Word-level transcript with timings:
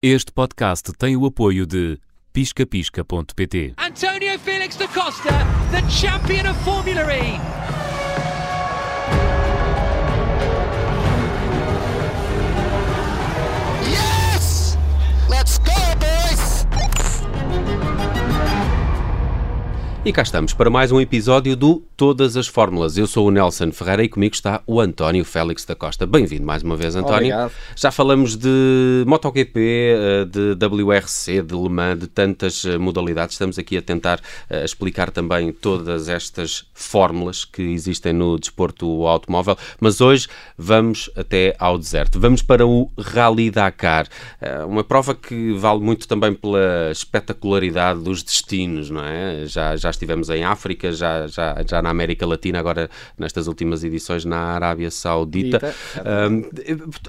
Este 0.00 0.30
podcast 0.30 0.92
tem 0.92 1.16
o 1.16 1.26
apoio 1.26 1.66
de 1.66 1.98
piscapisca.pt. 2.32 3.74
Antonio 3.76 4.38
Felix 4.38 4.76
da 4.76 4.86
Costa, 4.86 5.30
the 5.72 5.82
champion 5.90 6.48
of 6.48 6.62
Formula 6.62 7.02
E. 7.12 7.67
E 20.08 20.12
cá 20.12 20.22
estamos 20.22 20.54
para 20.54 20.70
mais 20.70 20.90
um 20.90 20.98
episódio 20.98 21.54
do 21.54 21.82
Todas 21.94 22.34
as 22.34 22.46
Fórmulas. 22.46 22.96
Eu 22.96 23.06
sou 23.06 23.28
o 23.28 23.30
Nelson 23.30 23.70
Ferreira 23.72 24.04
e 24.04 24.08
comigo 24.08 24.34
está 24.34 24.62
o 24.66 24.80
António 24.80 25.22
Félix 25.22 25.66
da 25.66 25.74
Costa. 25.74 26.06
Bem-vindo 26.06 26.46
mais 26.46 26.62
uma 26.62 26.76
vez, 26.76 26.96
António. 26.96 27.16
Obrigado. 27.34 27.52
Já 27.76 27.90
falamos 27.90 28.34
de 28.34 29.04
MotoGP, 29.06 29.60
eh, 29.60 30.24
de 30.24 30.56
WRC, 30.64 31.42
de 31.42 31.54
Le 31.54 31.68
Mans, 31.68 31.98
de 31.98 32.06
tantas 32.06 32.64
eh, 32.64 32.78
modalidades. 32.78 33.34
Estamos 33.34 33.58
aqui 33.58 33.76
a 33.76 33.82
tentar 33.82 34.18
eh, 34.48 34.64
explicar 34.64 35.10
também 35.10 35.52
todas 35.52 36.08
estas 36.08 36.64
fórmulas 36.72 37.44
que 37.44 37.60
existem 37.60 38.14
no 38.14 38.38
desporto 38.38 39.06
automóvel, 39.06 39.58
mas 39.78 40.00
hoje 40.00 40.26
vamos 40.56 41.10
até 41.16 41.54
ao 41.58 41.76
deserto. 41.76 42.18
Vamos 42.18 42.40
para 42.40 42.66
o 42.66 42.90
Rally 42.96 43.50
Dakar, 43.50 44.06
uma 44.66 44.82
prova 44.82 45.14
que 45.14 45.52
vale 45.52 45.80
muito 45.80 46.08
também 46.08 46.32
pela 46.32 46.90
espetacularidade 46.92 48.00
dos 48.00 48.22
destinos, 48.22 48.88
não 48.88 49.04
é? 49.04 49.44
Já, 49.44 49.76
já 49.76 49.90
estivemos 49.98 50.30
em 50.30 50.44
África, 50.44 50.92
já, 50.92 51.26
já, 51.26 51.56
já 51.68 51.82
na 51.82 51.90
América 51.90 52.24
Latina, 52.24 52.58
agora 52.58 52.88
nestas 53.18 53.46
últimas 53.48 53.84
edições 53.84 54.24
na 54.24 54.38
Arábia 54.38 54.90
Saudita. 54.90 55.58
Dita. 55.58 55.74
Ahm, 56.04 56.42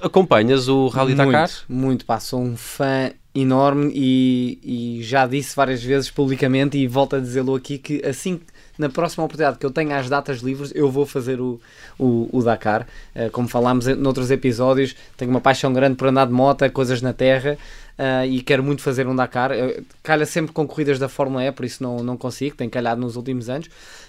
acompanhas 0.02 0.68
o 0.68 0.88
Rally 0.88 1.14
Dakar? 1.14 1.48
Muito, 1.68 1.82
muito, 1.82 2.04
pá, 2.04 2.20
sou 2.20 2.40
um 2.40 2.56
fã 2.56 3.10
enorme 3.34 3.92
e, 3.94 4.98
e 4.98 5.02
já 5.02 5.26
disse 5.26 5.54
várias 5.54 5.82
vezes 5.82 6.10
publicamente 6.10 6.76
e 6.76 6.86
volto 6.86 7.16
a 7.16 7.20
dizê-lo 7.20 7.54
aqui 7.54 7.78
que 7.78 8.04
assim 8.04 8.38
que 8.38 8.46
na 8.80 8.88
próxima 8.88 9.24
oportunidade 9.24 9.58
que 9.58 9.66
eu 9.66 9.70
tenha 9.70 9.96
as 9.98 10.08
datas 10.08 10.38
livres, 10.40 10.72
eu 10.74 10.90
vou 10.90 11.04
fazer 11.06 11.40
o, 11.40 11.60
o, 11.98 12.28
o 12.32 12.42
Dakar. 12.42 12.86
Eh, 13.14 13.28
como 13.30 13.46
falámos 13.46 13.86
em- 13.86 13.94
noutros 13.94 14.30
episódios, 14.30 14.96
tenho 15.16 15.30
uma 15.30 15.40
paixão 15.40 15.72
grande 15.72 15.96
por 15.96 16.08
andar 16.08 16.26
de 16.26 16.32
moto, 16.32 16.68
coisas 16.72 17.00
na 17.02 17.12
terra, 17.12 17.56
eh, 17.98 18.26
e 18.26 18.40
quero 18.42 18.62
muito 18.64 18.82
fazer 18.82 19.06
um 19.06 19.14
Dakar. 19.14 19.52
Eh, 19.52 19.82
calha 20.02 20.24
sempre 20.26 20.52
com 20.52 20.66
corridas 20.66 20.98
da 20.98 21.08
Fórmula 21.08 21.44
E, 21.44 21.52
por 21.52 21.64
isso 21.64 21.82
não, 21.82 22.02
não 22.02 22.16
consigo, 22.16 22.56
tenho 22.56 22.70
calhado 22.70 23.00
nos 23.00 23.14
últimos 23.16 23.48
anos, 23.48 23.68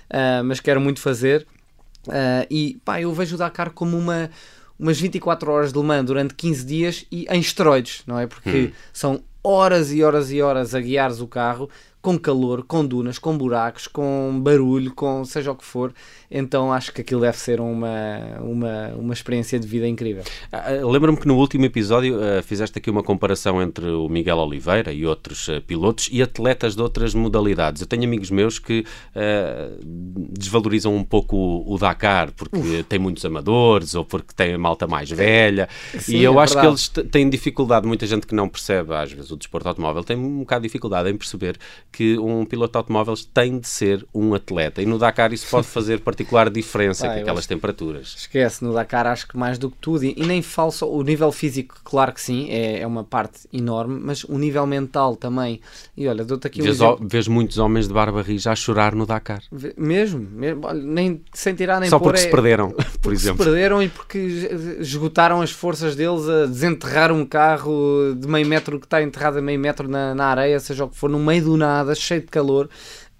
eh, 0.10 0.42
mas 0.42 0.60
quero 0.60 0.80
muito 0.82 1.00
fazer. 1.00 1.46
Uh, 2.08 2.48
e 2.50 2.80
pá, 2.84 3.00
eu 3.00 3.14
vejo 3.14 3.36
o 3.36 3.38
Dakar 3.38 3.70
como 3.70 3.96
uma, 3.96 4.32
umas 4.80 5.00
24 5.00 5.52
horas 5.52 5.72
de 5.72 5.78
Le 5.78 5.86
Mans 5.86 6.04
durante 6.04 6.34
15 6.34 6.66
dias 6.66 7.06
e 7.12 7.28
em 7.30 7.40
esteroides, 7.40 8.02
não 8.08 8.18
é? 8.18 8.26
Porque 8.26 8.74
são 8.92 9.22
horas 9.44 9.92
e 9.92 10.04
horas 10.04 10.32
e 10.32 10.42
horas 10.42 10.74
a 10.74 10.80
guiares 10.82 11.20
o 11.22 11.28
carro 11.28 11.70
com 12.02 12.18
calor, 12.18 12.64
com 12.64 12.86
dunas, 12.86 13.20
com 13.20 13.38
buracos, 13.38 13.88
com 13.88 14.40
barulho, 14.42 14.94
com 14.94 15.24
seja 15.24 15.52
o 15.52 15.56
que 15.56 15.64
for. 15.64 15.94
Então 16.30 16.72
acho 16.74 16.92
que 16.94 17.02
aquilo 17.02 17.22
deve 17.22 17.38
ser 17.38 17.60
uma, 17.60 18.40
uma, 18.40 18.88
uma 18.98 19.14
experiência 19.14 19.60
de 19.60 19.68
vida 19.68 19.88
incrível. 19.88 20.24
Ah, 20.52 20.64
ah, 20.68 20.88
Lembro-me 20.88 21.18
que 21.20 21.28
no 21.28 21.38
último 21.38 21.66
episódio 21.66 22.18
ah, 22.22 22.42
fizeste 22.42 22.78
aqui 22.80 22.90
uma 22.90 23.04
comparação 23.04 23.62
entre 23.62 23.86
o 23.86 24.10
Miguel 24.10 24.38
Oliveira 24.38 24.92
e 24.92 25.06
outros 25.06 25.48
ah, 25.50 25.62
pilotos 25.62 26.10
e 26.12 26.22
atletas 26.22 26.76
de 26.76 26.82
outras 26.82 27.14
modalidades. 27.14 27.82
Eu 27.82 27.88
tenho 27.88 28.04
amigos 28.04 28.32
meus 28.32 28.58
que 28.58 28.84
ah, 29.16 29.70
desvalorizam 29.84 30.96
um 30.96 31.04
pouco 31.04 31.36
o, 31.36 31.74
o 31.76 31.78
Dakar 31.78 32.32
porque 32.32 32.84
tem 32.88 32.98
muitos 32.98 33.24
amadores 33.26 33.94
ou 33.94 34.04
porque 34.06 34.34
tem 34.36 34.54
a 34.54 34.58
malta 34.58 34.88
mais 34.88 35.10
velha. 35.10 35.70
Sim, 36.00 36.18
e 36.18 36.24
eu 36.24 36.40
é 36.40 36.44
acho 36.44 36.54
que 36.54 36.62
verdade. 36.62 36.74
eles 36.74 36.88
t- 36.90 37.04
têm 37.04 37.30
dificuldade, 37.30 37.86
muita 37.86 38.08
gente 38.08 38.26
que 38.26 38.34
não 38.34 38.48
percebe, 38.50 38.94
às 38.94 39.12
vezes, 39.12 39.30
o 39.32 39.38
desporto 39.38 39.68
automóvel, 39.68 40.04
tem 40.04 40.18
um 40.18 40.40
bocado 40.40 40.62
de 40.62 40.68
dificuldade 40.68 41.10
em 41.10 41.18
perceber 41.18 41.58
que 41.92 42.18
um 42.18 42.46
piloto 42.46 42.72
de 42.74 42.78
automóveis 42.78 43.26
tem 43.26 43.60
de 43.60 43.68
ser 43.68 44.06
um 44.14 44.34
atleta. 44.34 44.82
E 44.82 44.86
no 44.86 44.98
Dakar 44.98 45.34
isso 45.34 45.48
pode 45.50 45.68
fazer 45.68 46.00
particular 46.00 46.50
diferença 46.50 47.08
Pá, 47.08 47.16
com 47.16 47.20
aquelas 47.22 47.46
temperaturas. 47.46 48.16
Esquece, 48.18 48.64
no 48.64 48.74
Dakar 48.74 49.08
acho 49.08 49.28
que 49.28 49.38
mais 49.38 49.58
do 49.58 49.70
que 49.70 49.78
tudo, 49.82 50.06
e, 50.06 50.14
e 50.18 50.26
nem 50.26 50.42
falo 50.42 50.72
só, 50.72 50.90
o 50.90 51.04
nível 51.04 51.32
físico, 51.32 51.76
claro 51.84 52.14
que 52.14 52.22
sim, 52.22 52.50
é, 52.50 52.80
é 52.82 52.88
uma 52.88 53.04
parte 53.04 53.42
enorme, 53.52 54.00
mas 54.02 54.24
o 54.24 54.38
nível 54.38 54.66
mental 54.66 55.16
também. 55.16 55.60
E 55.98 56.08
olha, 56.08 56.24
dou-te 56.24 56.48
aqui 56.48 56.62
um 56.62 56.64
Vês, 56.64 56.76
exemplo. 56.78 57.08
vês 57.10 57.28
muitos 57.28 57.58
homens 57.58 57.88
de 57.88 57.94
barba 57.94 58.22
rija 58.22 58.52
a 58.52 58.56
chorar 58.56 58.96
no 58.96 59.06
Dakar. 59.06 59.42
Mesmo, 59.78 60.20
mesmo 60.32 60.62
nem 60.74 61.22
sem 61.34 61.54
tirar 61.56 61.80
nem 61.80 61.90
Só 61.90 61.98
pôr, 62.00 62.14
porque 62.14 62.20
é- 62.20 62.24
se 62.26 62.30
perderam, 62.32 62.72
por 62.72 62.86
porque 63.02 63.16
exemplo. 63.18 63.44
se 63.44 63.50
perderam 63.50 63.84
e 63.84 63.90
porque 63.90 64.18
es- 64.18 64.80
esgotaram 64.88 65.42
as 65.42 65.52
forças 65.52 65.96
deles 65.96 66.28
a 66.30 66.46
desenterrar 66.46 67.12
um 67.12 67.26
carro 67.26 68.16
de 68.18 68.28
meio 68.28 68.46
metro 68.48 68.80
que 68.80 68.86
está 68.86 69.02
enterrado 69.02 69.38
a 69.40 69.42
meio 69.42 69.60
metro 69.60 69.88
na, 69.88 70.14
na 70.16 70.26
areia, 70.26 70.60
seja 70.60 70.86
o 70.86 70.90
que 70.90 70.96
for, 70.98 71.10
no 71.10 71.20
meio 71.20 71.44
do 71.44 71.58
nada, 71.58 71.81
cheio 71.96 72.22
de 72.22 72.28
calor. 72.28 72.70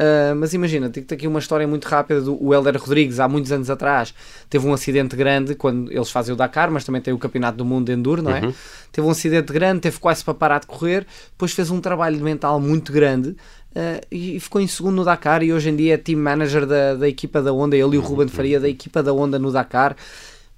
Ah, 0.02 0.34
mas 0.36 0.52
imagina, 0.56 0.90
digo-te 0.90 1.14
aqui 1.14 1.28
uma 1.28 1.38
história 1.38 1.68
muito 1.68 1.88
rápida 1.88 2.22
do 2.22 2.44
o 2.44 2.52
Helder 2.52 2.76
Rodrigues, 2.76 3.20
há 3.20 3.28
muitos 3.28 3.52
anos 3.52 3.70
atrás, 3.70 4.16
teve 4.50 4.66
um 4.66 4.74
acidente 4.74 5.16
grande 5.16 5.54
quando 5.54 5.92
eles 5.92 6.10
fazem 6.10 6.34
o 6.34 6.36
Dakar, 6.36 6.72
mas 6.72 6.84
também 6.84 7.00
tem 7.00 7.14
o 7.14 7.20
Campeonato 7.20 7.60
do 7.60 7.64
Mundo 7.64 7.86
de 7.86 7.92
Enduro, 7.92 8.24
não 8.24 8.36
é? 8.36 8.42
Uhum. 8.42 8.54
Teve 8.92 9.08
um 9.08 9.12
acidente 9.12 9.54
grande, 9.54 9.82
teve 9.82 10.00
quase 10.00 10.24
para 10.24 10.34
parar 10.34 10.60
de 10.60 10.66
correr, 10.66 11.06
depois 11.32 11.52
fez 11.52 11.70
um 11.70 11.80
trabalho 11.80 12.20
mental 12.20 12.60
muito 12.60 12.92
grande 12.92 13.36
ah, 13.76 14.02
e 14.12 14.40
ficou 14.40 14.60
em 14.60 14.66
segundo 14.66 14.96
no 14.96 15.06
Dakar 15.06 15.44
e 15.44 15.54
hoje 15.54 15.70
em 15.70 15.76
dia 15.76 15.94
é 15.94 15.98
team 15.98 16.20
manager 16.20 16.66
da, 16.66 16.96
da 16.96 17.08
equipa 17.08 17.40
da 17.40 17.52
Honda, 17.52 17.78
ele 17.78 17.96
e 17.96 17.98
o 18.00 18.02
Ruben 18.02 18.28
Faria 18.28 18.60
da 18.60 18.68
equipa 18.68 19.04
da 19.04 19.14
Honda 19.14 19.38
no 19.38 19.52
Dakar. 19.52 19.96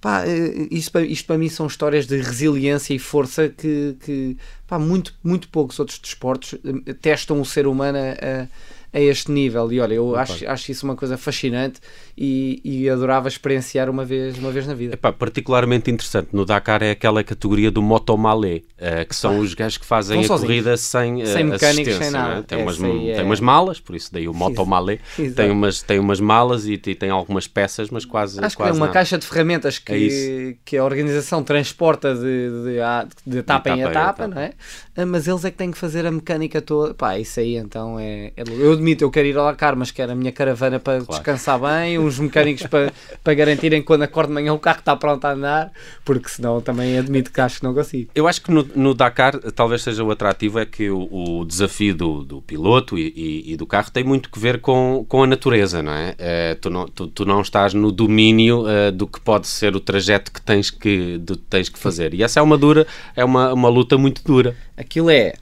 Pá, 0.03 0.25
eh, 0.27 0.67
isto, 0.69 0.91
para- 0.91 1.05
isto 1.05 1.25
para 1.25 1.37
mim 1.37 1.47
são 1.47 1.65
histórias 1.65 2.05
de 2.05 2.17
resiliência 2.17 2.93
e 2.93 2.99
força 2.99 3.47
que, 3.47 3.95
que 4.03 4.37
pá, 4.67 4.77
muito, 4.77 5.15
muito 5.23 5.47
poucos 5.47 5.79
outros 5.79 5.97
desportos 5.97 6.55
eh, 6.87 6.93
testam 6.95 7.39
o 7.39 7.45
ser 7.45 7.67
humano 7.67 7.97
a, 7.99 8.49
a- 8.93 8.99
este 8.99 9.31
nível. 9.31 9.71
E 9.71 9.79
olha, 9.79 9.95
eu 9.95 10.15
acho, 10.15 10.47
acho 10.47 10.71
isso 10.71 10.85
uma 10.85 10.95
coisa 10.95 11.17
fascinante 11.17 11.79
e, 12.17 12.61
e 12.63 12.89
adorava 12.89 13.27
experienciar 13.27 13.89
uma 13.89 14.05
vez, 14.05 14.37
uma 14.37 14.51
vez 14.51 14.67
na 14.67 14.73
vida. 14.73 14.93
Epá, 14.93 15.11
particularmente 15.11 15.89
interessante 15.91 16.29
no 16.31 16.45
Dakar 16.45 16.83
é 16.83 16.91
aquela 16.91 17.23
categoria 17.23 17.71
do 17.71 17.81
motomalé, 17.81 18.61
eh, 18.77 19.05
que 19.05 19.15
são 19.15 19.39
os 19.39 19.53
gajos 19.53 19.77
que 19.77 19.85
fazem 19.85 20.17
Vão 20.17 20.25
a 20.25 20.27
sozinhos. 20.27 20.47
corrida 20.51 20.77
sem, 20.77 21.21
eh, 21.21 21.25
Sem 21.25 21.43
mecânicos, 21.45 21.63
assistência, 21.93 21.97
sem 21.99 22.07
é? 22.07 22.11
nada. 22.11 22.43
Tem, 22.43 22.61
umas, 22.61 22.75
Essa 22.77 22.87
é- 22.87 23.15
tem 23.15 23.23
umas 23.25 23.39
malas, 23.39 23.79
por 23.79 23.95
isso 23.95 24.13
daí 24.13 24.27
o 24.27 24.33
motomalé. 24.33 24.99
Tem, 25.35 25.49
umas, 25.49 25.81
tem 25.81 25.99
umas 25.99 26.19
malas 26.19 26.65
e, 26.65 26.73
e 26.73 26.95
tem 26.95 27.09
algumas 27.09 27.47
peças, 27.47 27.89
mas 27.89 28.05
quase 28.05 28.39
Acho 28.43 28.55
que 28.55 28.61
é 28.61 28.65
quase 28.65 28.77
uma 28.77 28.85
nada. 28.87 28.93
caixa 28.93 29.17
de 29.17 29.25
ferramentas 29.25 29.81
É 29.85 29.93
que, 29.97 30.57
que 30.65 30.77
a 30.77 30.83
organização 30.83 31.43
transporta 31.43 32.13
de, 32.13 32.63
de, 32.73 32.79
a- 32.79 33.07
de 33.25 33.37
etapa 33.39 33.69
em 33.69 33.79
etapa 33.79 33.89
em 33.89 33.91
etapa, 33.91 34.23
etapa. 34.23 34.27
não 34.27 34.41
é? 34.41 34.51
Ah, 34.95 35.05
Mas 35.05 35.27
eles 35.27 35.43
é 35.45 35.51
que 35.51 35.57
têm 35.57 35.71
que 35.71 35.77
fazer 35.77 36.05
a 36.05 36.11
mecânica 36.11 36.61
toda. 36.61 36.93
Pá, 36.93 37.17
isso 37.17 37.39
aí 37.39 37.55
então 37.55 37.99
é. 37.99 38.31
é 38.37 38.43
eu 38.47 38.75
admito, 38.83 39.03
eu 39.03 39.09
quero 39.09 39.27
ir 39.27 39.37
ao 39.37 39.45
Dakar, 39.45 39.75
mas 39.77 39.91
quero 39.91 40.11
a 40.11 40.15
minha 40.15 40.31
caravana 40.31 40.77
para 40.79 40.99
descansar 40.99 41.57
bem, 41.59 41.97
uns 41.97 42.19
mecânicos 42.19 42.67
para, 42.67 42.91
para 43.23 43.33
garantirem 43.33 43.79
que 43.79 43.87
quando 43.87 44.03
acordo 44.03 44.27
de 44.27 44.33
manhã 44.33 44.53
o 44.53 44.59
carro 44.59 44.79
está 44.79 44.95
pronto 44.95 45.23
a 45.25 45.31
andar, 45.31 45.71
porque 46.03 46.27
senão 46.27 46.59
também 46.61 46.97
admito 46.97 47.31
que 47.31 47.39
acho 47.39 47.59
que 47.59 47.63
não 47.63 47.73
consigo. 47.73 48.11
Eu 48.13 48.27
acho 48.27 48.41
que 48.41 48.51
no, 48.51 48.67
no 48.75 48.93
Dakar 48.93 49.37
talvez 49.53 49.81
seja 49.81 50.03
o 50.03 50.11
atrativo 50.11 50.59
é 50.59 50.65
que 50.65 50.89
o, 50.89 51.07
o 51.39 51.45
desafio 51.45 51.95
do, 51.95 52.23
do 52.23 52.41
piloto 52.41 52.97
e, 52.97 53.13
e- 53.15 53.53
e 53.53 53.57
do 53.57 53.65
carro 53.65 53.89
tem 53.91 54.03
muito 54.03 54.29
que 54.29 54.37
ver 54.39 54.59
com, 54.59 55.05
com 55.07 55.23
a 55.23 55.27
natureza, 55.27 55.81
não 55.81 55.93
é? 55.93 56.15
Eh, 56.17 56.57
tu, 56.59 56.69
não, 56.69 56.85
tu, 56.87 57.07
tu 57.07 57.25
não 57.25 57.41
estás 57.41 57.73
no 57.73 57.91
domínio 57.91 58.67
eh, 58.67 58.91
do 58.91 59.07
que 59.07 59.19
pode 59.21 59.47
ser 59.47 59.75
o 59.75 59.79
trajeto 59.79 60.31
que 60.31 60.41
tens 60.41 60.69
que, 60.69 61.21
tens 61.49 61.69
que 61.69 61.79
fazer. 61.79 62.13
E 62.13 62.21
essa 62.23 62.39
é 62.39 62.43
uma 62.43 62.57
dura, 62.57 62.85
é 63.15 63.23
uma, 63.23 63.53
uma 63.53 63.69
luta 63.69 63.97
muito 63.97 64.21
dura. 64.23 64.55
Aquilo 64.75 65.09
é 65.09 65.33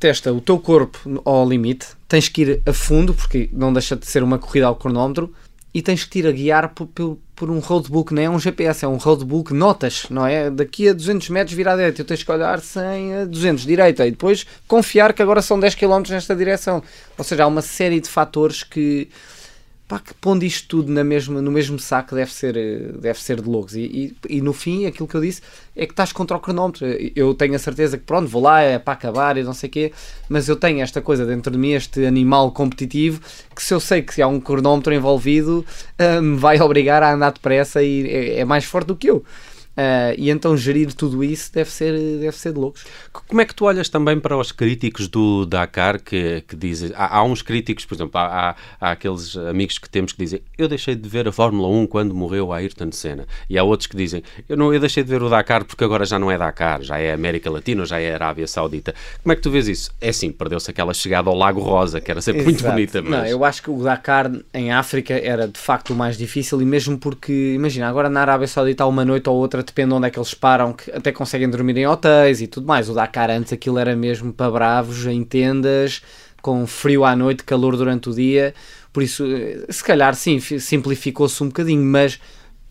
testa 0.00 0.32
o 0.32 0.40
teu 0.40 0.58
corpo 0.58 1.22
ao 1.24 1.48
limite, 1.48 1.88
tens 2.08 2.28
que 2.28 2.42
ir 2.42 2.62
a 2.66 2.72
fundo, 2.72 3.14
porque 3.14 3.48
não 3.52 3.72
deixa 3.72 3.94
de 3.94 4.06
ser 4.06 4.22
uma 4.22 4.38
corrida 4.38 4.66
ao 4.66 4.74
cronómetro, 4.74 5.32
e 5.72 5.80
tens 5.80 6.04
que 6.04 6.18
ir 6.18 6.26
a 6.26 6.32
guiar 6.32 6.70
por, 6.70 6.86
por, 6.88 7.18
por 7.36 7.50
um 7.50 7.60
roadbook, 7.60 8.12
não 8.12 8.22
é 8.22 8.28
um 8.28 8.40
GPS, 8.40 8.84
é 8.84 8.88
um 8.88 8.96
roadbook, 8.96 9.54
notas, 9.54 10.06
não 10.10 10.26
é? 10.26 10.50
Daqui 10.50 10.88
a 10.88 10.92
200 10.92 11.28
metros 11.28 11.54
vira 11.54 11.72
à 11.72 11.76
direita, 11.76 12.00
eu 12.00 12.04
tens 12.04 12.24
que 12.24 12.32
olhar 12.32 12.58
100 12.58 13.14
a 13.14 13.24
200 13.26 13.64
direita, 13.64 14.06
e 14.06 14.10
depois 14.10 14.44
confiar 14.66 15.12
que 15.12 15.22
agora 15.22 15.40
são 15.40 15.60
10 15.60 15.76
km 15.76 16.02
nesta 16.08 16.34
direção. 16.34 16.82
Ou 17.16 17.22
seja, 17.22 17.44
há 17.44 17.46
uma 17.46 17.62
série 17.62 18.00
de 18.00 18.08
fatores 18.08 18.64
que 18.64 19.08
pá, 19.90 19.98
que 19.98 20.14
pondo 20.14 20.44
isto 20.44 20.68
tudo 20.68 20.92
na 20.92 21.02
mesma, 21.02 21.42
no 21.42 21.50
mesmo 21.50 21.76
saco 21.76 22.14
deve 22.14 22.32
ser, 22.32 22.56
eh, 22.56 22.92
deve 22.94 23.20
ser 23.20 23.40
de 23.40 23.48
loucos. 23.48 23.74
E, 23.74 24.14
e, 24.28 24.36
e 24.36 24.40
no 24.40 24.52
fim, 24.52 24.86
aquilo 24.86 25.08
que 25.08 25.16
eu 25.16 25.20
disse 25.20 25.42
é 25.74 25.84
que 25.84 25.92
estás 25.92 26.12
contra 26.12 26.36
o 26.36 26.40
cronómetro. 26.40 26.86
Eu 27.16 27.34
tenho 27.34 27.56
a 27.56 27.58
certeza 27.58 27.98
que 27.98 28.04
pronto, 28.04 28.28
vou 28.28 28.40
lá, 28.40 28.62
é 28.62 28.78
para 28.78 28.92
acabar 28.92 29.36
e 29.36 29.42
não 29.42 29.52
sei 29.52 29.68
o 29.68 29.72
quê, 29.72 29.92
mas 30.28 30.48
eu 30.48 30.54
tenho 30.54 30.80
esta 30.80 31.02
coisa 31.02 31.26
dentro 31.26 31.50
de 31.50 31.58
mim, 31.58 31.72
este 31.72 32.06
animal 32.06 32.52
competitivo, 32.52 33.20
que 33.52 33.60
se 33.60 33.74
eu 33.74 33.80
sei 33.80 34.00
que 34.00 34.14
se 34.14 34.22
há 34.22 34.28
um 34.28 34.38
cronómetro 34.38 34.94
envolvido, 34.94 35.66
ah, 35.98 36.20
me 36.22 36.36
vai 36.36 36.60
obrigar 36.60 37.02
a 37.02 37.12
andar 37.12 37.32
depressa 37.32 37.82
e 37.82 38.06
é, 38.06 38.38
é 38.38 38.44
mais 38.44 38.64
forte 38.64 38.86
do 38.86 38.96
que 38.96 39.10
eu. 39.10 39.24
Uh, 39.76 40.12
e 40.18 40.30
então 40.30 40.56
gerir 40.56 40.92
tudo 40.92 41.22
isso 41.22 41.52
deve 41.52 41.70
ser, 41.70 41.92
deve 41.92 42.36
ser 42.36 42.52
de 42.52 42.58
loucos. 42.58 42.84
Como 43.12 43.40
é 43.40 43.44
que 43.44 43.54
tu 43.54 43.64
olhas 43.64 43.88
também 43.88 44.18
para 44.18 44.36
os 44.36 44.52
críticos 44.52 45.08
do 45.08 45.46
Dakar 45.46 46.00
que, 46.02 46.42
que 46.46 46.56
dizem. 46.56 46.90
Há, 46.94 47.18
há 47.18 47.22
uns 47.22 47.40
críticos, 47.40 47.84
por 47.84 47.94
exemplo, 47.94 48.20
há, 48.20 48.50
há, 48.50 48.56
há, 48.80 48.90
aqueles 48.90 49.36
amigos 49.36 49.78
que 49.78 49.88
temos 49.88 50.12
que 50.12 50.18
dizem 50.18 50.42
eu 50.58 50.68
deixei 50.68 50.94
de 50.94 51.08
ver 51.08 51.28
a 51.28 51.32
Fórmula 51.32 51.68
1 51.68 51.86
quando 51.86 52.14
morreu 52.14 52.52
a 52.52 52.56
Ayrton 52.56 52.90
Senna. 52.92 53.26
E 53.48 53.56
há 53.56 53.62
outros 53.62 53.86
que 53.86 53.96
dizem 53.96 54.22
eu, 54.48 54.56
não, 54.56 54.74
eu 54.74 54.80
deixei 54.80 55.02
de 55.02 55.08
ver 55.08 55.22
o 55.22 55.28
Dakar 55.28 55.64
porque 55.64 55.84
agora 55.84 56.04
já 56.04 56.18
não 56.18 56.30
é 56.30 56.36
Dakar, 56.36 56.82
já 56.82 56.98
é 56.98 57.12
América 57.12 57.50
Latina, 57.50 57.86
já 57.86 58.00
é 58.00 58.12
Arábia 58.12 58.46
Saudita. 58.46 58.94
Como 59.22 59.32
é 59.32 59.36
que 59.36 59.42
tu 59.42 59.50
vês 59.50 59.68
isso? 59.68 59.90
É 60.00 60.12
sim, 60.12 60.32
perdeu-se 60.32 60.70
aquela 60.70 60.92
chegada 60.92 61.30
ao 61.30 61.36
Lago 61.36 61.60
Rosa, 61.60 62.00
que 62.00 62.10
era 62.10 62.20
sempre 62.20 62.42
Exato. 62.42 62.52
muito 62.52 62.70
bonita. 62.70 63.02
Mas... 63.02 63.10
Não, 63.10 63.26
eu 63.26 63.44
acho 63.44 63.62
que 63.62 63.70
o 63.70 63.82
Dakar 63.82 64.30
em 64.52 64.72
África 64.72 65.14
era 65.14 65.46
de 65.46 65.58
facto 65.58 65.90
o 65.90 65.96
mais 65.96 66.18
difícil 66.18 66.60
e 66.60 66.64
mesmo 66.64 66.98
porque, 66.98 67.52
imagina, 67.54 67.88
agora 67.88 68.10
na 68.10 68.20
Arábia 68.20 68.46
Saudita 68.46 68.84
há 68.84 68.86
uma 68.86 69.04
noite 69.04 69.28
ou 69.28 69.36
outra, 69.36 69.59
depende 69.64 69.88
de 69.88 69.94
onde 69.94 70.06
é 70.06 70.10
que 70.10 70.18
eles 70.18 70.34
param, 70.34 70.72
que 70.72 70.90
até 70.90 71.12
conseguem 71.12 71.48
dormir 71.48 71.76
em 71.76 71.86
hotéis 71.86 72.40
e 72.40 72.46
tudo 72.46 72.66
mais. 72.66 72.88
O 72.88 72.94
Dakar 72.94 73.30
antes 73.30 73.52
aquilo 73.52 73.78
era 73.78 73.94
mesmo 73.96 74.32
para 74.32 74.50
bravos, 74.50 75.06
em 75.06 75.22
tendas, 75.24 76.02
com 76.42 76.66
frio 76.66 77.04
à 77.04 77.14
noite, 77.14 77.44
calor 77.44 77.76
durante 77.76 78.08
o 78.10 78.14
dia. 78.14 78.54
Por 78.92 79.02
isso, 79.02 79.24
eh, 79.24 79.66
se 79.68 79.84
calhar 79.84 80.14
sim, 80.14 80.40
simplificou-se 80.40 81.42
um 81.42 81.46
bocadinho, 81.46 81.84
mas 81.84 82.20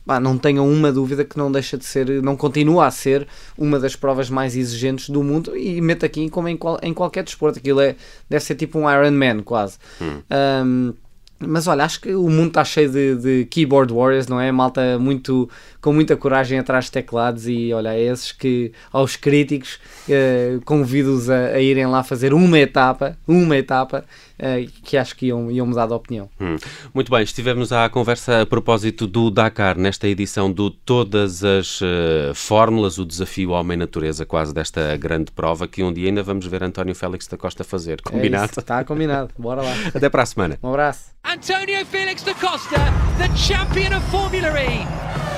pá, 0.06 0.20
não 0.20 0.38
tenham 0.38 0.70
uma 0.70 0.92
dúvida 0.92 1.24
que 1.24 1.38
não 1.38 1.52
deixa 1.52 1.78
de 1.78 1.86
ser, 1.86 2.22
não 2.22 2.36
continua 2.36 2.88
a 2.88 2.92
ser 2.92 3.28
uma 3.58 3.80
das 3.80 3.96
provas 3.96 4.30
mais 4.30 4.56
exigentes 4.56 5.10
do 5.10 5.24
mundo 5.24 5.56
e 5.56 5.80
mete 5.82 6.06
aqui 6.06 6.30
como 6.30 6.48
em, 6.48 6.58
qual, 6.58 6.80
em 6.82 6.94
qualquer 6.94 7.24
desporto. 7.24 7.60
Aquilo 7.60 7.80
é, 7.80 7.96
deve 8.30 8.44
ser 8.44 8.56
tipo 8.56 8.80
um 8.80 8.90
Ironman 8.90 9.42
quase. 9.44 9.78
Hum. 10.02 10.22
Um, 10.66 10.94
mas 11.40 11.68
olha, 11.68 11.86
acho 11.86 12.02
que 12.02 12.14
o 12.14 12.30
mundo 12.30 12.50
está 12.50 12.66
cheio 12.66 12.92
de, 12.92 13.16
de, 13.16 13.46
keyboard 13.46 13.94
warriors, 13.94 14.28
não 14.28 14.40
é? 14.40 14.52
Malta 14.52 15.00
muito, 15.00 15.50
com 15.80 15.94
muita 15.94 16.18
coragem 16.18 16.60
atrás 16.60 16.86
de 16.86 16.92
teclados 16.92 17.48
e 17.48 17.72
olha, 17.74 17.94
é 17.94 18.02
esses 18.02 18.32
que 18.32 18.74
aos 18.92 19.16
críticos 19.16 19.80
eh, 20.10 20.60
convido-os 20.66 21.30
a, 21.30 21.48
a, 21.48 21.62
irem 21.62 21.86
lá 21.88 22.04
fazer 22.04 22.34
uma 22.34 22.60
etapa, 22.60 23.18
uma 23.28 23.56
etapa 23.56 24.04
eh, 24.38 24.68
que 24.84 24.98
acho 24.98 25.16
que 25.16 25.28
iam, 25.28 25.50
iam 25.50 25.66
mudar 25.66 25.88
de 25.88 25.94
opinião. 25.94 26.30
Hum. 26.42 26.58
Muito 26.94 27.10
bem, 27.10 27.24
estivemos 27.24 27.72
à 27.72 27.88
conversa 27.90 28.42
a 28.42 28.46
propósito 28.46 29.08
do 29.08 29.32
Dakar, 29.32 29.78
nesta 29.78 30.08
edição 30.08 30.52
do 30.52 30.70
Todas 30.70 31.44
as 31.44 31.80
uh, 31.82 32.34
Fórmulas, 32.34 32.98
o 32.98 33.06
desafio 33.06 33.52
Homem-Natureza, 33.52 34.26
quase 34.26 34.54
desta 34.54 34.96
grande 34.98 35.32
prova, 35.32 35.68
que 35.68 35.84
um 35.84 35.94
dia 35.94 36.08
ainda 36.08 36.24
vamos 36.24 36.46
ver 36.46 36.64
António 36.64 36.96
Félix 36.96 37.28
da 37.28 37.38
Costa 37.38 37.64
fazer. 37.64 38.02
Combinado? 38.02 38.52
É 38.56 38.60
está 38.60 38.84
combinado, 38.84 39.34
bora 39.38 39.62
lá. 39.62 39.74
Até 39.94 40.10
para 40.10 40.24
a 40.24 40.26
semana. 40.26 40.58
Um 40.62 40.70
abraço. 40.70 41.20
Antonio 41.30 41.86
Felix 41.86 42.24
da 42.24 42.34
Costa, 42.34 42.92
the 43.20 43.28
champion 43.38 43.94
of 43.94 44.04
Formula 44.06 44.50
E. 44.58 45.29